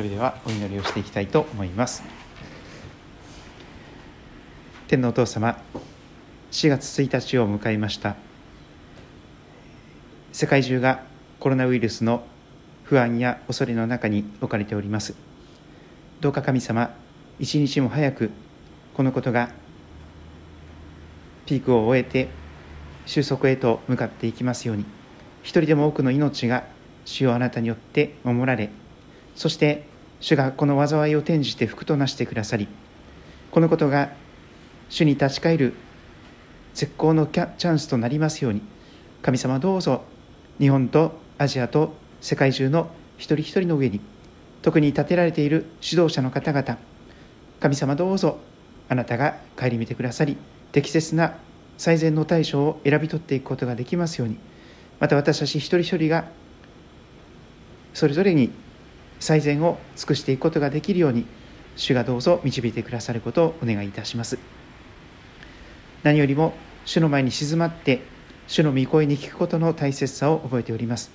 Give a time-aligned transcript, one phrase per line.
[0.00, 2.02] それではお祈りをしていきたいと思います。
[4.88, 5.62] 天皇お父様
[6.52, 8.16] 4月1日を迎えました。
[10.32, 11.02] 世界中が
[11.38, 12.24] コロナウイルスの
[12.84, 15.14] 不安や恐れの中に置かれております。
[16.22, 16.94] どうか神様
[17.38, 18.30] 一日も早く
[18.94, 19.50] このことが
[21.44, 22.30] ピークを終えて
[23.04, 24.86] 収束へと向かっていきますように。
[25.42, 26.64] 一人でも多くの命が
[27.04, 28.70] 主よあなたによって守られ
[29.34, 29.89] そして
[30.20, 32.68] 主がこの災いを転じて福となしてくださり
[33.50, 34.10] このことが
[34.88, 35.74] 主に立ち返る
[36.74, 38.62] 絶好のチャンスとなりますように
[39.22, 40.04] 神様どうぞ
[40.58, 44.00] 日本とアジアと世界中の一人一人の上に
[44.62, 46.78] 特に立てられている指導者の方々
[47.60, 48.38] 神様どうぞ
[48.88, 50.36] あなたが顧みてくださり
[50.72, 51.36] 適切な
[51.78, 54.38] 最善の対処を選び取っていくことができますように
[54.98, 56.26] また私たち一人一人が
[57.94, 58.50] それぞれに
[59.20, 61.26] 最善を尽くしていくことができるように
[61.76, 64.38] 主がどうぞ導いてくださることをお願いいたします。
[66.02, 66.54] 何よりも
[66.84, 68.02] 主の前に静まって
[68.48, 71.10] 主の御声に聞くことの大切さを覚えております。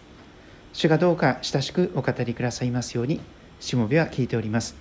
[0.71, 3.19] 主がどうか親しくお語りくださいますように
[3.59, 4.75] しもべは聞いております。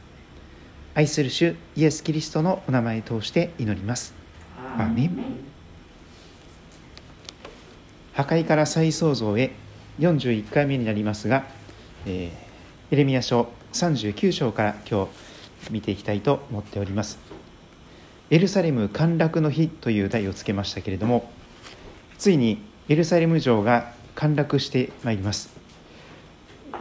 [0.94, 4.14] 愛する主イエス・キリストのお名前を通して祈ります。
[4.77, 5.55] アーメン
[8.12, 9.53] 破壊から再創造へ
[9.98, 11.44] 41回目になりますが、
[12.06, 12.44] えー、
[12.95, 15.09] エレミア書39章から今
[15.64, 17.19] 日見ていきたいと思っております。
[18.31, 21.28] エルサレム陥落の日という題をつけましたけれども
[22.19, 25.50] ついにエルサレム城が陥落してまいります。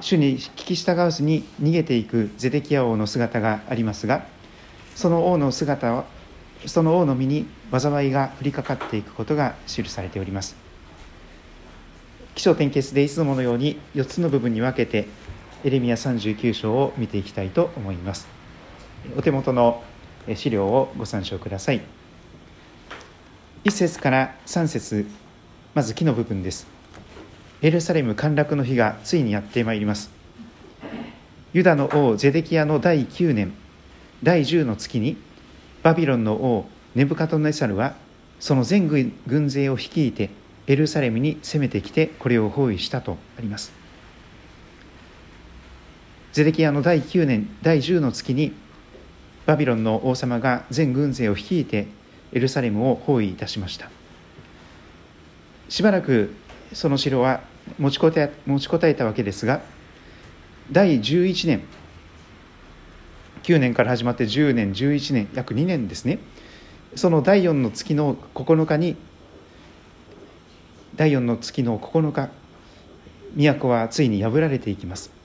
[0.01, 4.27] 主に聞き従わずに逃げていくゼデキヤ王の姿がありますが
[4.93, 6.05] その王の姿は
[6.67, 10.55] その王の身に災いが降りかかっていくことが記されております。
[12.35, 15.07] 起承転結でいつものように4つの部分に分けて
[15.63, 18.27] エレミア39章を見ていきたいと思います。
[19.17, 19.81] お手元の
[20.35, 21.81] 資料をご参照ください。
[23.63, 25.07] 1節から3節
[25.73, 26.67] まず木の部分です。
[27.61, 30.11] エルサレム陥落の日がついにやってまいります。
[31.53, 33.53] ユダの王ゼデキヤの第9年
[34.21, 35.15] 第10の月に
[35.81, 37.95] バビロンの王ネブカトネサルは
[38.39, 38.87] その全
[39.27, 40.29] 軍勢を率いて
[40.67, 43.82] エルサレムに攻めてきてこれを包囲したとあります。
[46.33, 48.53] ゼデキヤの第9年第10の月に
[49.45, 51.85] バビロンの王様が全軍勢を率いて
[52.31, 53.91] エルサレムを包囲いたしました。
[55.69, 56.33] しばらく
[56.71, 57.41] その城は
[57.77, 59.61] 持ちこた持ちこたえたわけですが
[60.71, 61.61] 第11年
[63.43, 66.17] 9年から始まって10年11年約2年ですね。
[66.95, 68.95] その第4の月の9日に
[70.95, 72.31] 第4の月の9日
[73.35, 75.22] 都はついに破られていきます。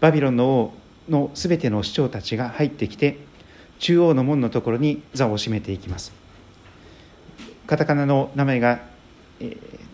[0.00, 0.74] バビロンの王
[1.08, 3.18] のすべての市長たちが入ってきて
[3.78, 6.12] 中央の門のところに座を占めていきます。
[7.66, 8.80] カタカナの名前が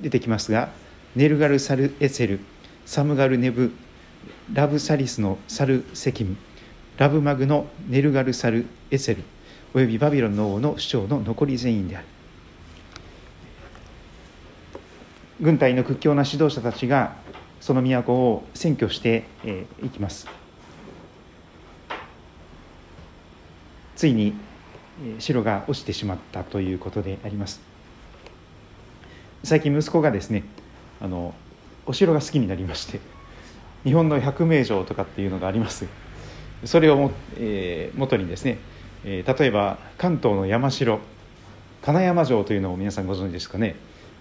[0.01, 0.71] 出てきますが
[1.15, 2.41] ネルガル・サル・エセル
[2.85, 3.73] サムガル・ネブ
[4.53, 6.37] ラブ・サリスのサル・セキム
[6.99, 9.23] ラブ・マグのネルガル・サル・エセル
[9.75, 12.07] およびバビロンの王の首長の残り全員である。
[15.39, 17.15] 軍隊の屈強な指導者たちが
[17.67, 19.25] その都を占拠して
[19.83, 20.29] いきます。
[23.97, 24.35] ついに
[25.19, 27.61] 城が落ちてしまったということであります。
[29.43, 30.45] 最近息子がですね
[31.01, 31.35] あの
[31.87, 33.01] お城が好きになりまして
[33.83, 35.87] 日本の百名城とかっていうのがあります。
[36.65, 38.59] それをも、えー、元にですね、
[39.05, 41.01] えー、例えば関東の山城
[41.83, 43.75] 金山城というのを皆さんご存知ですかね。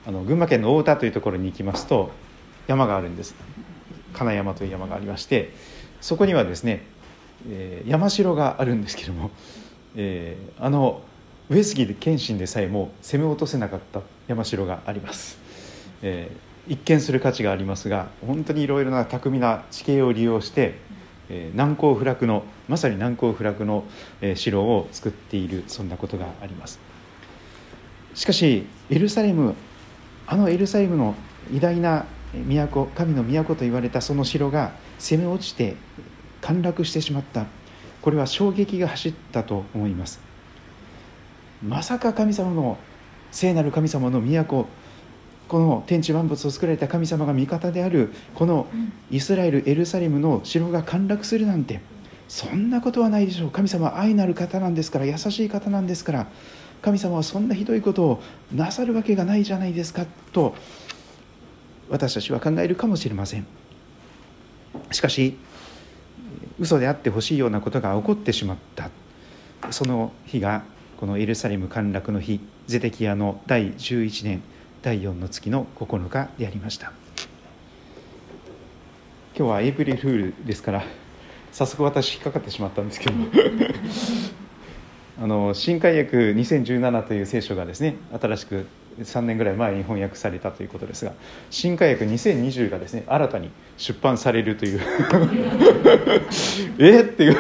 [0.08, 2.10] あの群馬県の太田というところに行きますと
[2.68, 3.36] 山があるんです。
[4.16, 5.52] 金山という山がありまして
[6.02, 6.84] そこにはですね、
[7.50, 9.30] えー、山城があるんですけども、
[9.96, 11.02] えー、あの
[11.50, 15.38] 上杉謙信でさえも攻め落とせなかった山城があります、
[16.02, 20.76] えー、一見する価値がありますが本当にいろいろな巧みな地形を利用して、
[21.30, 23.84] えー、難攻不落のまさに難攻不落の、
[24.22, 26.80] えー、城を作っているそんなことがあります。
[28.16, 29.56] しかしエルサレム
[30.26, 31.16] あのエルサレムの
[31.54, 35.76] 偉大な都神の都と言われたその城が攻め落ちて
[36.42, 37.46] 陥落してしまった。
[38.02, 40.20] これは衝撃が走ったと思います。
[41.64, 42.78] まさか神様の
[43.32, 44.68] 聖なる神様の都
[45.48, 48.68] この天地万物を作られた神様が味方であるこの
[49.12, 51.82] イスラエルエルサレムの城が陥落するなんて
[52.28, 53.52] そんなことはないでしょう。
[53.52, 56.28] 神様は愛なる方なんですから優しい方なんですから
[56.82, 58.22] 神様はそんなひどいことを
[58.54, 60.56] なさるわけがないじゃないですかと
[61.90, 63.46] 私たちは考えるかもしれません。
[64.92, 65.38] しかし
[66.60, 68.90] 嘘であってほしいようなことが起こってしまった。
[69.72, 70.64] その日が
[70.98, 74.42] このエルサレム陥落の日ゼテキヤの第11年
[74.82, 76.92] 第4の月の9日でありました。
[79.38, 80.84] 今日はエイプリルフールですから
[81.52, 83.16] 早速私引っかかってしまったんですけど
[85.22, 88.66] あの新海訳2017という聖書がですね新しく
[89.00, 91.14] 3年ぐらい前に翻訳されたということですが
[91.50, 94.80] 新海訳2020がですね新たに出版されるという。
[96.80, 97.02] え？
[97.02, 97.36] っていう。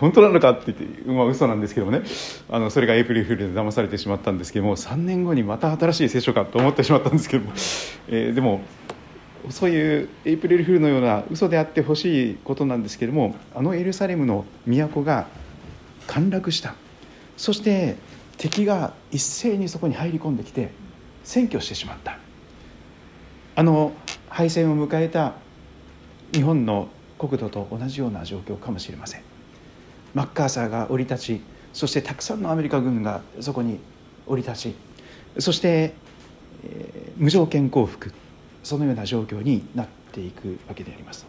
[0.00, 2.02] 本当なのかって言ってまあ嘘なんですけどもね。
[2.48, 7.52] あのそれがエイプリルフールで騙されてしまったんですけども3年後にまた新しい聖書かと思ってしまったんですけども、
[8.08, 8.62] えー、でも
[9.50, 15.26] そういうエイプリルフールのような嘘であってほしいことなんですけどもあのエルサレムの都が
[16.06, 16.74] 陥落した。
[17.36, 17.96] そして
[18.42, 20.72] 敵が一斉にそこに入り込んできて
[21.24, 22.18] 占拠してしまった。
[23.54, 23.92] あの
[24.28, 25.34] 敗戦を迎えた
[26.32, 26.88] 日本の
[27.20, 29.22] 国土と同じような状況かもしれません。
[30.12, 31.40] マッカーサーが降り立ち
[31.72, 33.78] そしてたくさんのアメリカ軍がそこに
[34.26, 34.74] 降り立ち
[35.38, 35.94] そして、
[36.64, 38.12] えー、無条件降伏
[38.64, 41.26] そのような状況になっていくわけであります。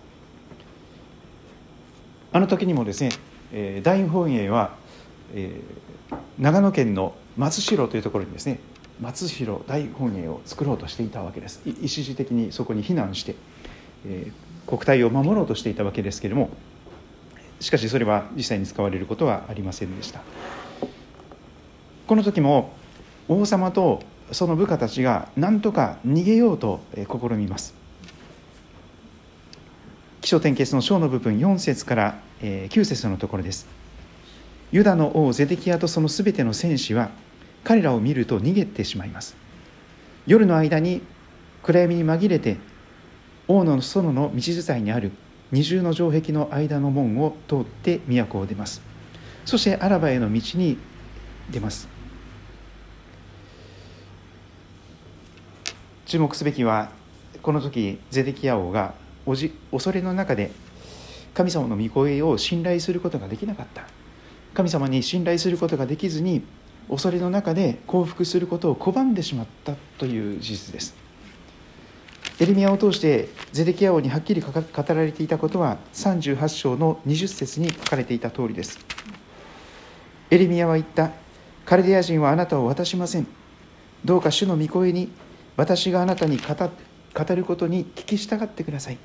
[2.32, 3.12] あの時にもですね、
[3.52, 4.82] えー、大本営は、
[5.34, 8.60] えー、長野県の松代というところにですね
[9.02, 11.62] 松代大本営を作ろうとしていたわけです。
[11.66, 13.36] 一時的にそこに避難して、
[14.08, 16.50] えー、国体を守ろうとしていたわけですけれども
[17.60, 20.22] しかしそれは実際に使われることはありませんでした。
[22.08, 22.74] この時も
[23.28, 27.74] 王様とその部下たちが何とか逃げようと試みます。
[30.22, 33.68] 起承転結の章の部分4節から9節のところです。
[34.74, 37.12] ユダの王ゼデキヤとそのすべての戦士は
[37.64, 39.36] 彼らを見ると逃げてしまいます。
[40.26, 41.04] 夜の間に
[41.62, 42.58] 暗闇に紛れて
[43.48, 45.12] 王の園の道伝いにある
[45.52, 48.82] 二重の城壁の間の門を通って都を出ます。
[49.46, 50.80] そしてアラバへの道に
[51.52, 51.88] 出ます。
[56.08, 56.90] 注目すべきは
[57.44, 58.96] この時ゼデキヤ王が
[59.28, 60.50] おじ恐れの中で
[61.36, 63.84] 神様の御声を信頼することができなかった。
[64.54, 66.44] 神様に信頼することができずに
[66.90, 70.96] 恐れの中で降伏することを拒んでしまったという事実です。
[72.40, 74.52] エレミアを通してゼデキヤ王にはっきり語
[74.88, 78.80] られていたことは38章の20節に書かれていた通りです。
[80.30, 81.12] エレミアは言った
[81.66, 83.28] カルディア人はあなたを渡しません。
[84.04, 85.12] どうか主の御声に
[85.56, 88.98] 私があなたに語語ることに聞き従ってください。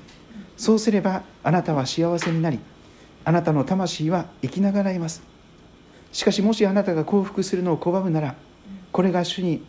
[0.57, 2.59] そうすればあなたは幸せになり
[3.23, 5.21] あなたの魂は生きながらえます。
[6.11, 8.35] しかしもしあなたが降伏するのを拒むなら
[8.91, 9.63] これが主に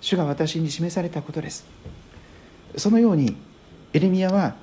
[0.00, 1.66] 主が私に示されたことです。
[2.76, 3.36] そのように
[3.92, 4.56] エレミアは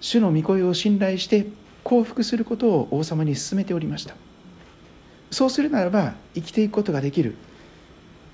[0.00, 1.46] 主の御声を信頼して
[1.82, 4.14] 降伏することを王様に勧めておりました。
[5.30, 7.36] そうするならば生きていくことができる。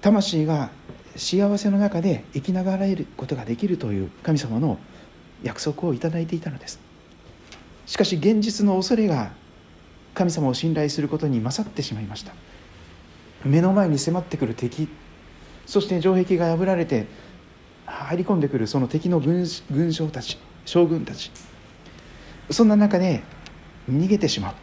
[0.00, 0.70] 魂が
[1.16, 4.78] 幸せの中で生きながらえることができるという神様の
[5.42, 6.80] 約束をいただいていたのです。
[7.86, 9.32] しかし現実の恐れが
[10.14, 12.32] 神様を信頼することに勝ってしまいました。
[13.44, 14.88] 目の前に迫ってくる敵
[15.66, 17.06] そして城壁が破られて
[17.86, 21.30] 入り込んでくるその敵の軍軍将たち将軍たち。
[22.50, 23.22] そんな中で
[23.90, 24.54] 逃げてしまう。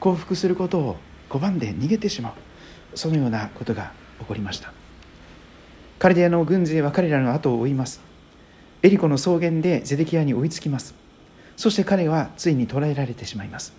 [0.00, 0.96] 降伏することを
[1.28, 2.96] 拒んで逃げてしまう。
[2.96, 4.72] そのようなことが起こりました。
[5.98, 8.00] カルディアの軍勢は彼らの後を追います。
[8.82, 10.94] エリコの草原でゼデキヤに追いつきます。
[11.56, 13.74] そして彼はついに捕らえられてしまいます。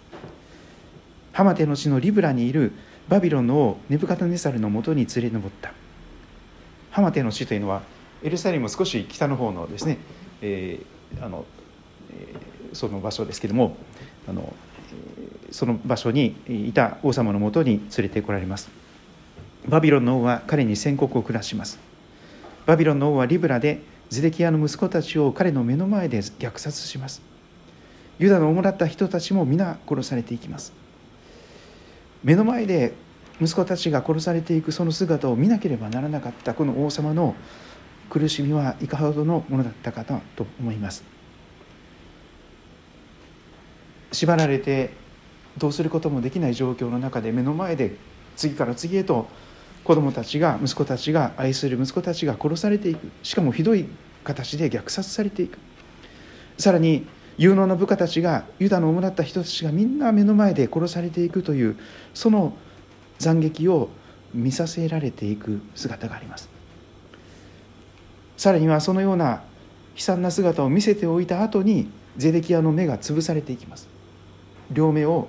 [1.34, 2.74] ハマテの地のリブラにいる
[3.10, 5.74] バビロンの王ネブカタネサルのもとに連れ上った。
[6.92, 7.82] ハマテの地というのは
[8.24, 9.98] エルサレム少し北の方のですね、
[10.42, 11.46] えー、あの
[12.14, 13.78] えー、その場所ですけども
[14.28, 14.54] あの、
[15.50, 18.82] その場所にいた王様のもとに連れてこられます。
[19.68, 21.80] バビロンの王は彼に宣告を下します
[22.66, 27.22] バビロンの王はリブラでゼデキヤの息子たちを彼の目の前で虐殺します
[28.20, 30.74] ユダの主だった人たちも皆殺されていきます。
[32.24, 32.94] 目の前で
[33.42, 37.36] 息子たちが殺されていくその姿を見なければならなかったこの王様の
[38.10, 41.04] 苦しみはいかほどのものだったかと思います。
[44.12, 44.92] 縛られて
[45.58, 47.96] どうすることもできない状況の中で目の前で
[48.36, 49.28] 次から次へと
[49.84, 53.10] 子供たちが息子たちが愛する息子たちが殺されていく。
[53.24, 53.88] しかもひどい
[54.24, 55.58] 形で虐殺されていく。
[56.58, 57.08] さらに
[57.38, 61.78] 有能な部下たちがユダの主だった人たちがみんな目の前で殺されていくという
[62.14, 62.54] その
[63.20, 63.90] 惨劇を
[64.34, 66.50] 見させられていく姿があります。
[68.38, 69.44] さらにはそのような
[69.96, 73.88] 悲惨な姿を見せておいた後にゼデキヤの目が潰されていきます。
[74.72, 75.28] 両目を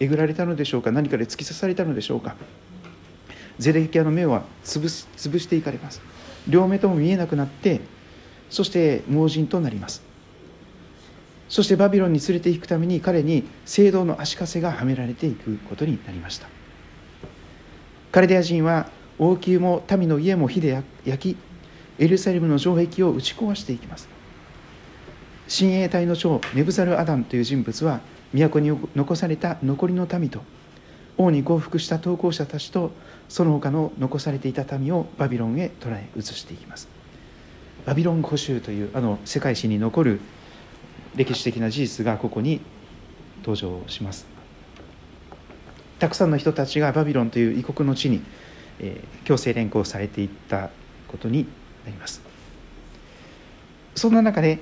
[0.00, 2.34] えぐられたのでしょうか何かで突き刺されたのでしょうか。
[3.58, 6.00] ゼレキヤの目は潰す潰していかれます。
[6.48, 7.80] 両目とも見えなくなって
[8.50, 10.11] そして盲人となります。
[11.52, 16.48] そしてバビロンに連れて行くために彼に聖堂の足かせがはめられていくことになりました。
[18.10, 21.36] カルデア人は王宮も民の家も火で焼き
[21.98, 24.08] エルサレムの城壁を打ち壊していきます。
[25.46, 28.00] 親衛隊の長ネブザル・アダンという人物は
[28.32, 30.40] 都に残された残りの民と
[31.18, 32.92] 王に降伏した投降者たちと
[33.28, 36.88] その他の残されていた民をバビロンへ捕らえ移していきます。
[37.84, 40.20] バビロン捕囚というあの世界史に残る
[41.16, 42.60] 歴史的な事実がここに
[43.40, 44.26] 登場します。
[45.98, 48.22] たくさんの人たちがバビロンという異国の地に、
[48.80, 50.70] えー、強制連行されていった
[51.08, 51.44] ことに
[51.84, 52.22] なります。
[53.94, 54.58] そんな中で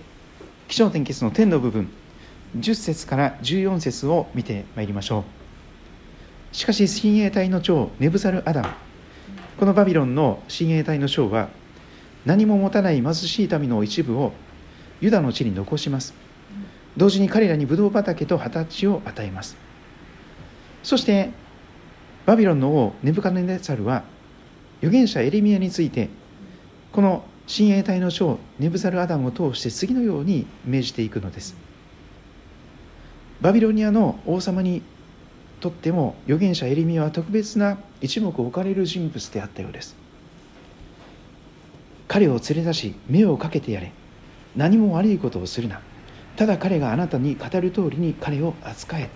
[0.68, 1.88] 気象点結の天の部分
[2.58, 5.24] 10節から14節を見てまいりましょ
[6.52, 6.56] う。
[6.56, 8.68] しかし親衛隊の長ネブザル・アダム
[9.56, 11.48] このバビロンの親衛隊の長は
[12.26, 14.32] 何も持たない貧しい民の一部を
[15.00, 16.12] ユダの地に残します。
[16.96, 19.56] 同時に彼らにブドウ畑と畑地を与えます。
[20.82, 21.30] そして
[22.26, 24.04] バビロンの王ネブカネネザルは
[24.78, 26.08] 預言者エレミアについて
[26.92, 31.56] この親衛隊の長ネブザル・アダムを通して次のように命じていくのです。
[33.40, 34.82] バビロニアの王様に
[35.60, 39.96] とっても預言者エレミアは特別な一目置かれる人物であったようです。
[42.08, 43.92] 彼を連れ出し目をかけてやれ。
[44.56, 45.80] 何も悪いことをするな。
[46.40, 49.10] ただ彼があなたに語る通りに彼を扱え。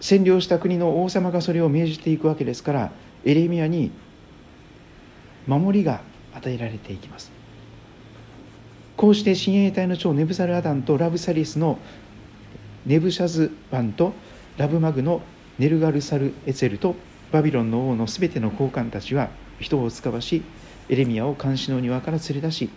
[0.00, 2.92] 占領した国の王様がそれを命じていくわけですから
[3.26, 3.90] エレミアに
[5.46, 6.00] 守りが
[6.32, 7.30] 与えられていきます。
[8.96, 11.78] こうして親衛隊の長ネブサルアダンとラブサリスの
[12.86, 14.14] ネブシャズバンと
[14.56, 15.20] ラブマグの
[15.58, 16.94] ネルガルサルエツェルと
[17.32, 19.28] バビロンの王のすべての高官たちは
[19.60, 20.42] 人を使わし
[20.88, 22.70] エレミアを監視の庭から連れ出し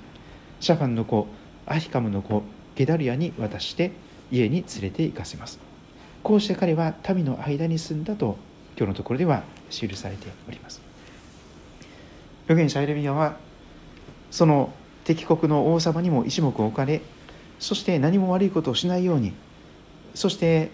[0.60, 1.28] シャファンの子
[1.72, 2.44] アヒカムの子
[2.76, 3.92] ゲダリアに渡して
[4.30, 5.60] 家に連れて行かせます。
[6.22, 8.38] こうして彼は民の間に住んだと
[8.78, 10.82] 今日のところでは記されております。
[12.46, 13.38] 預言者エレミアは
[14.32, 14.74] その
[15.06, 17.02] 敵国の王様にも一目置かれ
[17.60, 19.34] そして何も悪いことをしないように
[20.14, 20.72] そして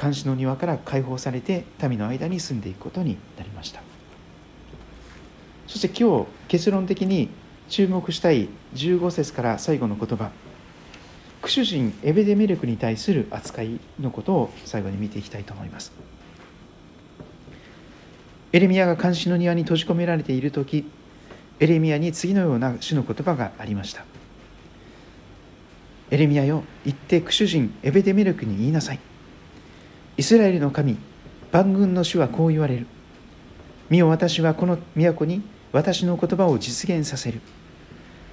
[0.00, 3.82] 監視の庭から解放されて民の間に住んでいくことになりました。
[5.66, 7.28] そして今日結論的に
[7.68, 10.30] 注目したい15節から最後の言葉。
[11.42, 15.92] クシュ人エベデメルクに対する扱いのことを最後に見ていきたいと思います。
[18.52, 20.90] エレミアが監視の庭に閉じ込められている時
[21.60, 24.04] エレミアに次のような主の言葉がありました。
[26.10, 29.00] エレミアよ行ってクシュ人エベデメルクに言いなさい。
[30.16, 30.96] イスラエルの神
[31.52, 32.86] 万軍の主はこう言われる。
[33.90, 37.40] 見よ私はこの都に私の言葉を実現させる。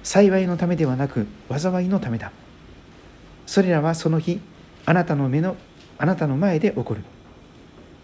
[0.06, 2.30] 幸いのためではなく災いのためだ。
[3.44, 4.40] それらはその日
[4.84, 5.56] あなたの目の
[5.98, 7.02] あなたの前で起こる。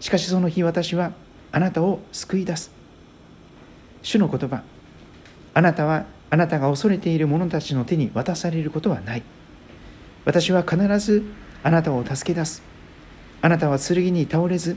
[0.01, 1.13] しかしその日私は
[1.53, 2.71] あなたを救い出す。
[4.01, 4.63] 主の言葉
[5.53, 9.23] あなたはあなたが恐れている者たちの手に渡されることはない。
[10.25, 11.23] 私は必ず
[11.63, 12.63] あなたを助け出す。
[13.41, 14.75] あなたは剣に倒れず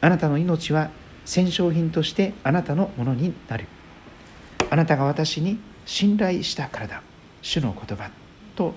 [0.00, 0.90] あなたの命は
[1.24, 3.66] 戦勝品としてあなたのものになる。
[4.70, 7.02] あなたが私に信頼したからだ
[7.40, 8.10] 主の言葉
[8.54, 8.74] と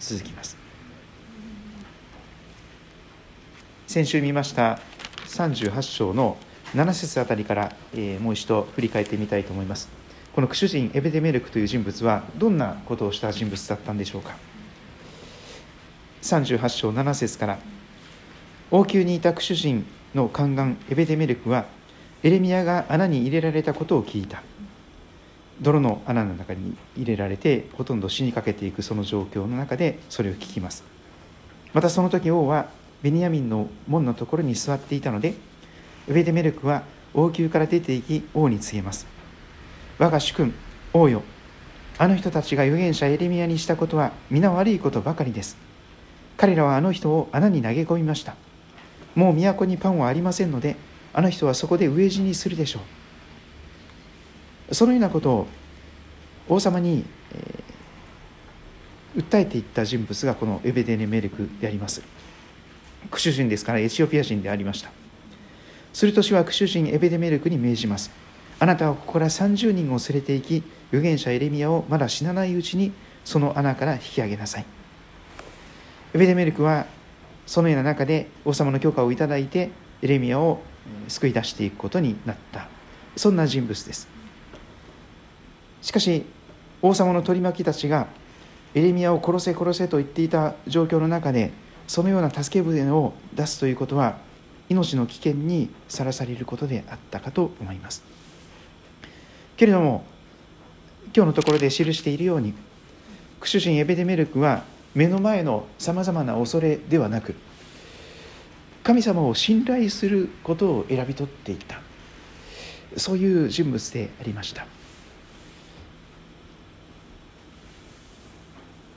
[0.00, 0.56] 続きます。
[3.86, 4.80] 先週見ました
[5.26, 6.38] 38章の
[6.72, 9.90] 7節あたりから、えー、もう一度振り返ってみたいと思います。
[10.34, 14.34] このクシュ人エベデメルクという人物はどんなことをした人物だったんでしょうか。
[16.22, 17.58] 38章7節から
[18.70, 21.66] 王宮にいたクシュ人の宦官エベデメルクは
[22.22, 24.42] エレミアが穴に入れられたことを聞いた。
[25.60, 30.84] 泥の穴の中に入れられてほとんど死にかけていくその状況の中でそれを聞きます。
[31.72, 32.68] またその時王は
[33.02, 35.34] ベニヤミンの門のところに座っていたので
[36.08, 36.82] エベデメルクは
[37.14, 39.06] 王宮から出て行き王に告げます。
[39.98, 40.54] 我が主君
[40.92, 41.22] 王よ
[41.98, 45.56] あの人たちが預言者エレミアにしたことは皆悪いことばかりです。
[46.36, 48.36] 彼らはあの人を穴に投げ込みました。
[49.14, 50.76] もう都にパンはありませんので
[51.14, 52.82] あの人はそこで飢え死にするでしょう。
[54.72, 55.46] そのようなことを
[56.48, 62.02] 王様に、えー、訴えていった人物がこのエベデネメルクであります。
[63.10, 64.90] クシュ人ですからエチオピア人でありました。
[65.92, 68.10] すると主はクシュ人エベデメルクに命じます。
[68.58, 72.92] あなたはここから30人を連れて行き預言者エレミアをまだ死なないうちに
[73.24, 74.66] その穴から引き上げなさい。
[76.14, 76.86] エベデメルクは
[77.46, 79.70] そのような中で王様の許可をいただいて
[80.02, 80.60] エレミアを
[81.08, 82.68] 救い出していくことになった。
[83.16, 84.08] そんな人物です。
[85.86, 86.24] しかし
[86.82, 88.08] 王様の取り巻きたちが
[88.74, 91.52] エレミアを殺せ殺せと言っていた状況の中で
[91.86, 94.18] そのような助け舟を出すということは
[94.68, 98.02] 命の危険にさらされることであったかと思います。
[99.56, 100.04] けれども
[101.14, 102.52] 今日のところで記しているように
[103.38, 104.64] クシュ人エベデメルクは
[104.96, 107.36] 目の前のさまざまな恐れではなく
[108.82, 111.80] 神様を信頼することを選び取っていた。
[112.96, 114.66] そういう人物でありました。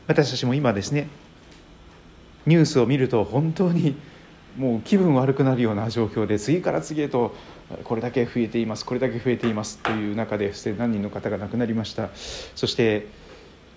[0.09, 1.07] 私たちも今ですね
[2.47, 3.95] ニュースを見ると本当に
[4.57, 7.35] もう気分悪くなるような状況で次から次へと
[7.83, 12.09] これだけ増えていますこれだけ増えていますという中で何人の方が亡くなりました。
[12.55, 13.05] そして、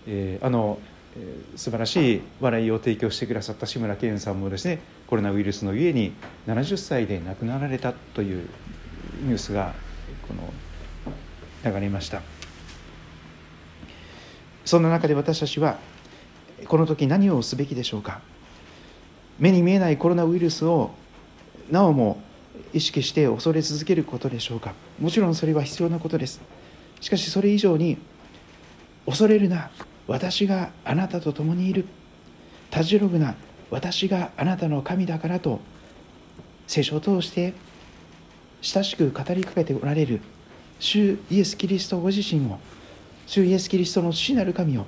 [0.06, 0.78] えー、あの、
[1.18, 6.14] え、素晴らしい笑いを提供してくださった志村けんさんもですねコロナウイルスのゆえに
[6.46, 8.48] 70歳で亡くなられたという
[9.24, 9.74] ニュースが
[10.26, 12.22] この流れました。
[14.64, 15.78] そんな中で私たちは
[16.66, 18.21] この時何をすべきでしょうか？
[19.38, 20.90] 目に見えないコロナウイルスを
[21.71, 22.21] なおも
[22.73, 24.75] 意識して恐れ続けることでしょうか？
[25.00, 26.40] もちろんそれは必要なことです。
[27.00, 27.99] しかしそれ以上に
[29.07, 29.71] 恐れるな
[30.07, 31.87] 私があなたと共にいる。
[32.71, 33.35] たじろぐな
[33.71, 35.61] 私があなたの神だからと
[36.66, 37.54] 聖書を通して
[38.61, 40.21] 親しく語りかけておられる。
[40.78, 42.59] 主イエス・キリストご自身を
[43.26, 44.87] 主イエス・キリストの父なる神を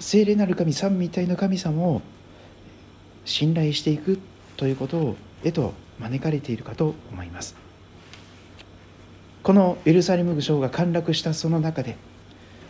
[0.00, 2.02] 聖霊なる神三位一体の神様を
[3.24, 4.18] 信頼していく
[4.56, 7.56] ということをへと招かれているかと思います。
[9.42, 11.96] このエルサレム城が陥落したその中で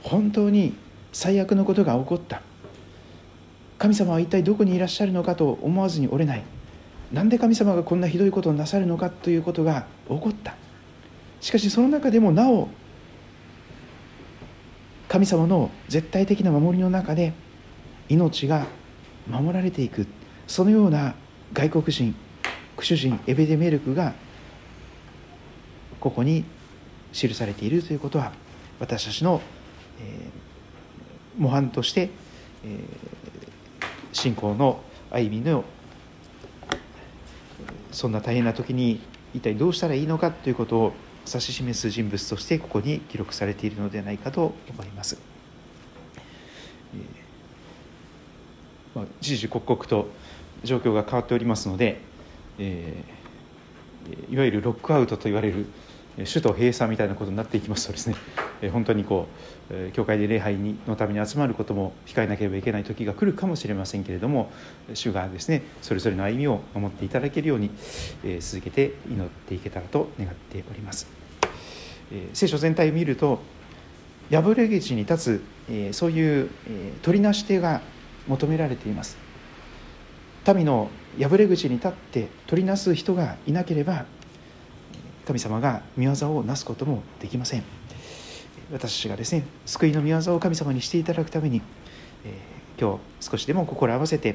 [0.03, 0.75] 本当に
[1.13, 2.43] 最悪のことが起こった。
[3.79, 6.43] 神様は一体どこにいらっしゃるのかと思わずに折れない。
[7.13, 10.57] なんで神様がこんなひどいことをなさるのかということが起こった。
[11.41, 12.69] しかしその中でもなお
[15.15, 17.35] 神様の絶対的な守りの中で
[18.09, 18.67] 命が
[19.31, 20.09] 守られていく。
[20.49, 21.15] そのような
[21.53, 22.17] 外国人
[22.77, 24.13] クシュ人エベデメルクが
[26.01, 26.45] ここに
[27.13, 28.33] 記されているということは
[28.81, 29.41] 私たちの、
[30.01, 32.11] えー、模範として、
[32.65, 32.81] えー、
[34.13, 34.81] 信仰の
[35.13, 35.63] 歩みの
[37.93, 39.01] そんな大変な時に
[39.33, 40.93] 一体どうしたらいいのかということを
[41.27, 45.19] 指し示す人物としてここに記録されているのではないかと思います。
[48.95, 50.09] まあ、時々刻々と
[50.63, 52.01] 状況が変わっておりますので、
[52.59, 55.67] えー、いわゆるロックアウトと言われる
[56.17, 58.15] 首都閉鎖みたいなことになっていきますとですね
[58.73, 59.27] 本当にこ
[59.71, 64.51] う教会で礼拝のために集まることも控えなければいけない時が来るかもしれませんけれども
[64.95, 67.71] 主がですねそれぞれの歩みを守っていただけるように
[68.41, 71.07] 続けて祈っていけたらと願っております。
[72.33, 73.41] 聖書全体を見ると
[74.31, 75.43] 破れ口に立
[75.91, 76.51] つそういう
[77.03, 77.83] 取りなし手が
[78.29, 79.17] 求められています。
[80.55, 84.05] 民の破れ口に立って取りなす人がいなければ
[85.27, 87.63] 神様が御業をなすこともできません。
[88.75, 91.63] 私たちがですね救いの御業を神様にしていただくために、
[92.25, 94.35] えー、今日少しでも心合わせて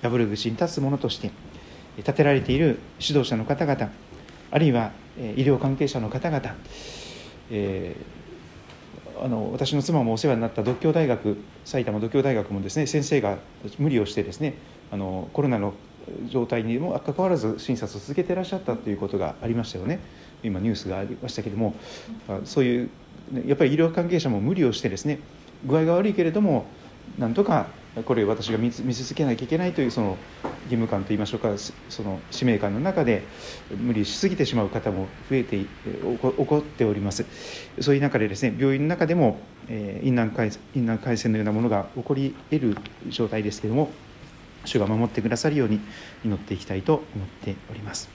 [0.00, 1.32] 破れ口に立つ者として
[1.96, 3.90] 立てられている指導者の方々
[4.52, 6.54] あるいは医療関係者の方々、
[7.50, 13.38] えー、あの私の妻もお世話になった独協大学埼玉独協大学もですね先生が
[13.80, 14.54] 無理をしてですね
[14.92, 15.74] あのコロナの
[16.28, 20.00] 状態にもかかわらず診察を続けていらっしゃったということがありましたよね。
[20.42, 21.74] 今ニュースがありましたけれども
[22.44, 22.90] そういう
[23.46, 25.18] やっぱり医療関係者も無理をしてですね
[25.64, 26.66] 具合が悪いけれども
[27.18, 27.66] なんとか
[28.04, 30.16] これ私が見続けなきゃいけないというその
[30.64, 31.50] 義務感といいましょうか
[31.88, 33.22] その使命感の中で
[33.76, 35.66] 無理しすぎてしまう方も増えて起
[36.18, 37.24] こっております。
[37.80, 39.38] そういう中でですね病院の中でも、
[39.68, 40.50] え、院内感
[41.16, 42.76] 染のようなものが起こり得る
[43.08, 43.90] 状態ですけれども
[44.64, 45.80] 主が守ってくださるように
[46.24, 48.13] 祈っていきたいと思っております。